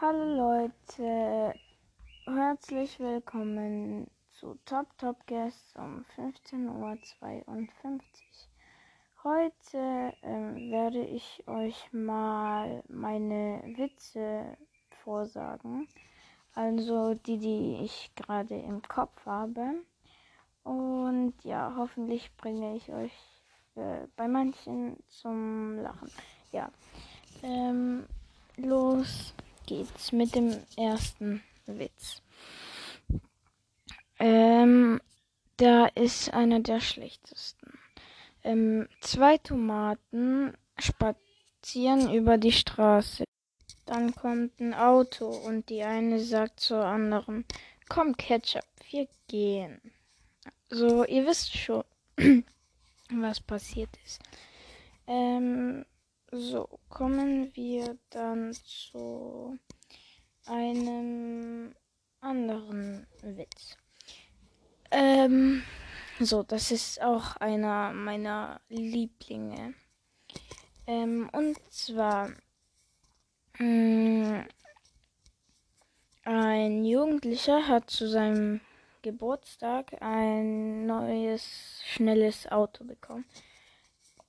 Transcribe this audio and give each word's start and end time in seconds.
Hallo 0.00 0.24
Leute, 0.58 1.54
herzlich 2.26 2.98
willkommen 2.98 4.10
zu 4.32 4.58
Top 4.64 4.88
Top 4.98 5.24
Guests 5.28 5.72
um 5.76 6.04
15.52 6.16 6.58
Uhr. 6.66 6.98
Heute 9.22 10.12
ähm, 10.22 10.72
werde 10.72 10.98
ich 10.98 11.44
euch 11.46 11.92
mal 11.92 12.82
meine 12.88 13.62
Witze 13.76 14.56
vorsagen, 15.04 15.86
also 16.54 17.14
die, 17.14 17.38
die 17.38 17.84
ich 17.84 18.10
gerade 18.16 18.56
im 18.56 18.82
Kopf 18.82 19.24
habe. 19.24 19.84
Und 20.64 21.34
ja, 21.44 21.72
hoffentlich 21.76 22.36
bringe 22.36 22.74
ich 22.74 22.92
euch 22.92 23.14
äh, 23.76 24.08
bei 24.16 24.26
manchen 24.26 24.96
zum 25.08 25.76
Lachen. 25.78 26.10
Ja, 26.50 26.68
ähm, 27.44 28.06
los 28.56 29.32
geht's 29.66 30.12
mit 30.12 30.34
dem 30.34 30.56
ersten 30.76 31.42
Witz. 31.66 32.22
Ähm, 34.18 35.00
da 35.56 35.86
ist 35.86 36.32
einer 36.32 36.60
der 36.60 36.80
schlechtesten. 36.80 37.78
Ähm, 38.42 38.88
zwei 39.00 39.38
Tomaten 39.38 40.54
spazieren 40.78 42.12
über 42.12 42.38
die 42.38 42.52
Straße. 42.52 43.24
Dann 43.86 44.14
kommt 44.14 44.60
ein 44.60 44.74
Auto 44.74 45.28
und 45.28 45.68
die 45.68 45.82
eine 45.82 46.20
sagt 46.20 46.60
zur 46.60 46.84
anderen, 46.84 47.44
komm 47.88 48.16
Ketchup, 48.16 48.64
wir 48.90 49.08
gehen. 49.28 49.80
So, 50.70 51.04
ihr 51.04 51.26
wisst 51.26 51.56
schon, 51.56 51.84
was 53.10 53.40
passiert 53.40 53.90
ist. 54.04 54.20
Ähm, 55.06 55.84
so, 56.36 56.80
kommen 56.88 57.54
wir 57.54 57.96
dann 58.10 58.52
zu 58.52 59.56
einem 60.46 61.72
anderen 62.20 63.06
Witz. 63.22 63.76
Ähm, 64.90 65.62
so, 66.18 66.42
das 66.42 66.72
ist 66.72 67.00
auch 67.00 67.36
einer 67.36 67.92
meiner 67.92 68.60
Lieblinge. 68.68 69.74
Ähm, 70.88 71.30
und 71.32 71.56
zwar 71.72 72.30
mh, 73.58 73.64
mm, 73.64 74.48
ein 76.24 76.84
Jugendlicher 76.84 77.68
hat 77.68 77.90
zu 77.90 78.08
seinem 78.08 78.60
Geburtstag 79.02 80.02
ein 80.02 80.84
neues, 80.84 81.80
schnelles 81.84 82.50
Auto 82.50 82.84
bekommen. 82.84 83.24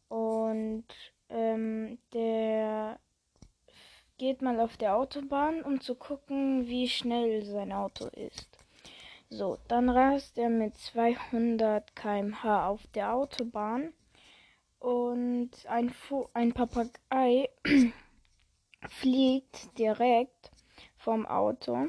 Und 0.07 0.85
ähm, 1.29 1.97
der 2.13 2.99
geht 4.17 4.41
mal 4.41 4.59
auf 4.59 4.77
der 4.77 4.95
Autobahn, 4.95 5.61
um 5.61 5.81
zu 5.81 5.95
gucken, 5.95 6.67
wie 6.67 6.87
schnell 6.87 7.43
sein 7.43 7.71
Auto 7.71 8.07
ist. 8.07 8.47
So, 9.29 9.57
dann 9.67 9.89
rast 9.89 10.37
er 10.37 10.49
mit 10.49 10.75
200 10.77 11.95
km/h 11.95 12.67
auf 12.67 12.85
der 12.87 13.13
Autobahn 13.13 13.91
und 14.79 15.51
ein, 15.67 15.89
Fu 15.89 16.27
ein 16.33 16.53
Papagei 16.53 17.49
fliegt 18.87 19.77
direkt 19.77 20.51
vom 20.95 21.25
Auto 21.25 21.87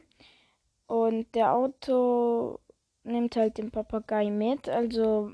und 0.86 1.34
der 1.34 1.52
Auto 1.52 2.58
nimmt 3.04 3.36
halt 3.36 3.58
den 3.58 3.70
Papagei 3.70 4.30
mit, 4.30 4.68
also 4.68 5.32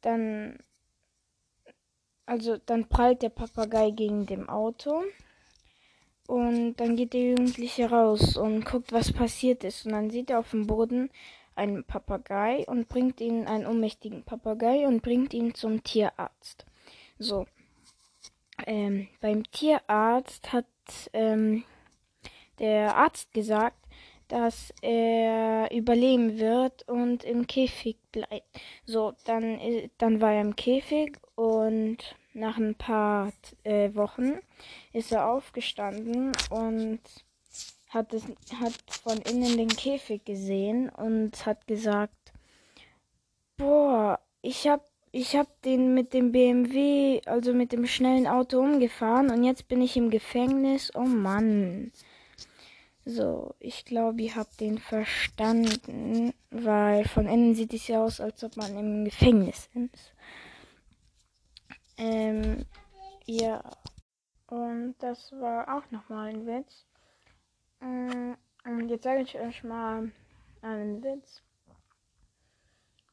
dann 0.00 0.58
also 2.32 2.56
dann 2.64 2.88
prallt 2.88 3.20
der 3.20 3.28
Papagei 3.28 3.90
gegen 3.90 4.24
dem 4.24 4.48
Auto. 4.48 5.04
Und 6.26 6.76
dann 6.76 6.96
geht 6.96 7.12
der 7.12 7.20
Jugendliche 7.20 7.90
raus 7.90 8.38
und 8.38 8.64
guckt, 8.64 8.90
was 8.90 9.12
passiert 9.12 9.64
ist. 9.64 9.84
Und 9.84 9.92
dann 9.92 10.08
sieht 10.08 10.30
er 10.30 10.38
auf 10.38 10.50
dem 10.50 10.66
Boden 10.66 11.10
einen 11.54 11.84
Papagei 11.84 12.64
und 12.66 12.88
bringt 12.88 13.20
ihn, 13.20 13.46
einen 13.46 13.66
ohnmächtigen 13.66 14.22
Papagei 14.22 14.86
und 14.86 15.02
bringt 15.02 15.34
ihn 15.34 15.54
zum 15.54 15.82
Tierarzt. 15.84 16.64
So. 17.18 17.46
Ähm, 18.66 19.08
beim 19.20 19.42
Tierarzt 19.50 20.54
hat 20.54 20.64
ähm, 21.12 21.64
der 22.58 22.96
Arzt 22.96 23.34
gesagt, 23.34 23.76
dass 24.28 24.72
er 24.80 25.70
überleben 25.70 26.38
wird 26.38 26.88
und 26.88 27.24
im 27.24 27.46
Käfig 27.46 27.98
bleibt. 28.10 28.48
So, 28.86 29.12
dann, 29.26 29.58
äh, 29.58 29.90
dann 29.98 30.22
war 30.22 30.32
er 30.32 30.40
im 30.40 30.56
Käfig 30.56 31.18
und 31.34 31.98
nach 32.34 32.56
ein 32.58 32.74
paar 32.74 33.32
äh, 33.64 33.94
Wochen 33.94 34.38
ist 34.92 35.12
er 35.12 35.28
aufgestanden 35.28 36.32
und 36.50 37.00
hat, 37.88 38.12
es, 38.14 38.24
hat 38.58 38.74
von 39.02 39.18
innen 39.18 39.56
den 39.56 39.68
Käfig 39.68 40.24
gesehen 40.24 40.88
und 40.88 41.44
hat 41.44 41.66
gesagt, 41.66 42.32
boah, 43.56 44.18
ich 44.40 44.66
hab, 44.66 44.88
ich 45.10 45.36
hab 45.36 45.60
den 45.62 45.94
mit 45.94 46.14
dem 46.14 46.32
BMW, 46.32 47.20
also 47.26 47.52
mit 47.52 47.72
dem 47.72 47.86
schnellen 47.86 48.26
Auto 48.26 48.60
umgefahren 48.60 49.30
und 49.30 49.44
jetzt 49.44 49.68
bin 49.68 49.82
ich 49.82 49.96
im 49.96 50.10
Gefängnis. 50.10 50.90
Oh 50.94 51.00
Mann. 51.00 51.92
So, 53.04 53.54
ich 53.58 53.84
glaube, 53.84 54.22
ihr 54.22 54.36
habt 54.36 54.60
den 54.60 54.78
verstanden, 54.78 56.32
weil 56.50 57.04
von 57.04 57.26
innen 57.26 57.54
sieht 57.54 57.74
es 57.74 57.88
ja 57.88 58.02
aus, 58.02 58.20
als 58.20 58.44
ob 58.44 58.56
man 58.56 58.76
im 58.76 59.04
Gefängnis 59.04 59.68
ist. 59.74 60.14
Ähm, 62.02 62.66
ja. 63.26 63.62
Und 64.48 64.96
das 64.98 65.30
war 65.38 65.76
auch 65.76 65.88
nochmal 65.92 66.30
ein 66.30 66.44
Witz. 66.46 66.84
Mm, 67.78 68.32
und 68.64 68.88
jetzt 68.88 69.04
sage 69.04 69.22
ich 69.22 69.38
euch 69.38 69.62
mal 69.62 70.10
einen 70.62 71.00
Witz, 71.04 71.42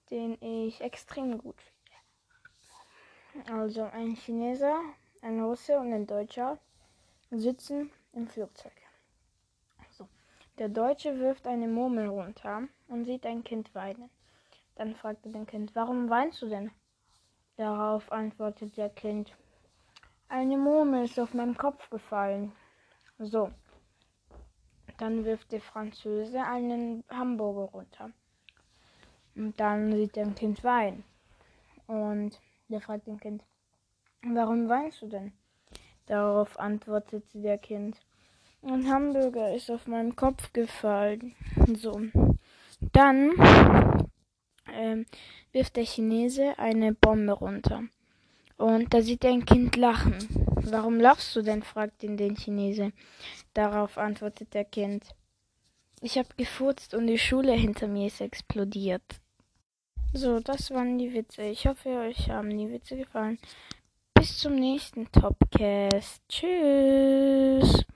den 0.10 0.42
ich 0.42 0.82
extrem 0.82 1.38
gut 1.38 1.62
finde. 1.62 3.54
Also 3.54 3.84
ein 3.84 4.16
Chineser, 4.16 4.82
ein 5.22 5.40
Russe 5.40 5.78
und 5.78 5.94
ein 5.94 6.08
Deutscher 6.08 6.58
sitzen 7.30 7.92
im 8.14 8.28
Flugzeug. 8.28 8.74
Der 10.58 10.68
Deutsche 10.68 11.20
wirft 11.20 11.46
eine 11.46 11.68
Murmel 11.68 12.08
runter 12.08 12.64
und 12.88 13.06
sieht 13.06 13.26
ein 13.26 13.44
Kind 13.44 13.74
weinen. 13.76 14.10
Dann 14.76 14.96
fragt 14.96 15.26
er 15.26 15.32
den 15.32 15.46
Kind, 15.46 15.76
warum 15.76 16.10
weinst 16.10 16.42
du 16.42 16.50
denn? 16.50 16.72
Darauf 17.60 18.10
antwortet 18.14 18.78
der 18.78 18.88
Kind, 18.88 19.36
eine 20.30 20.58
Murmel 20.58 21.04
ist 21.04 21.20
auf 21.20 21.34
meinen 21.34 21.58
Kopf 21.58 21.90
gefallen. 21.90 22.54
So. 23.18 23.52
Dann 24.98 25.26
wirft 25.26 25.52
der 25.52 25.60
Franzose 25.60 26.42
einen 26.42 27.04
Hamburger 27.10 27.70
runter. 27.74 28.12
Und 29.36 29.60
dann 29.60 29.92
sieht 29.92 30.16
er 30.16 30.28
ein 30.28 30.36
Kind 30.36 30.64
weinen. 30.64 31.04
Und 31.86 32.40
der 32.70 32.80
fragt 32.80 33.08
den 33.08 33.20
Kind, 33.20 33.44
warum 34.22 34.70
weinst 34.70 35.02
du 35.02 35.08
denn? 35.08 35.34
Darauf 36.06 36.58
antwortet 36.58 37.26
der 37.34 37.58
Kind, 37.58 37.98
ein 38.62 38.90
Hamburger 38.90 39.54
ist 39.54 39.70
auf 39.70 39.86
meinen 39.86 40.16
Kopf 40.16 40.54
gefallen. 40.54 41.36
So. 41.76 42.00
Dann 42.94 43.32
wirft 45.52 45.76
der 45.76 45.86
Chinese 45.86 46.58
eine 46.58 46.94
Bombe 46.94 47.34
runter. 47.34 47.84
Und 48.58 48.94
da 48.94 49.02
sieht 49.02 49.24
er 49.24 49.32
ein 49.32 49.46
Kind 49.46 49.76
lachen. 49.78 50.18
Warum 50.64 51.00
lachst 51.00 51.36
du 51.36 51.42
denn? 51.42 51.64
fragt 51.64 52.04
ihn 52.04 52.18
der 52.18 52.36
Chinese. 52.36 52.92
Darauf 53.54 53.98
antwortet 53.98 54.54
der 54.54 54.66
Kind. 54.66 55.06
Ich 56.02 56.18
habe 56.18 56.30
gefurzt 56.38 56.94
und 56.94 57.08
die 57.08 57.18
Schule 57.18 57.54
hinter 57.54 57.88
mir 57.88 58.08
ist 58.08 58.22
explodiert. 58.22 59.04
So, 60.14 60.40
das 60.40 60.72
waren 60.72 60.98
die 60.98 61.14
Witze. 61.14 61.44
Ich 61.44 61.68
hoffe, 61.68 61.90
euch 61.90 62.30
haben 62.30 62.58
die 62.58 62.72
Witze 62.72 62.98
gefallen. 62.98 63.38
Bis 64.14 64.38
zum 64.40 64.56
nächsten 64.56 65.10
Topcast. 65.12 66.22
Tschüss. 66.28 67.86